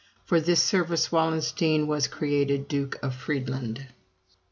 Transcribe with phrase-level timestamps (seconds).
[0.25, 3.85] For this service Wallenstein was created Duke of Friedland.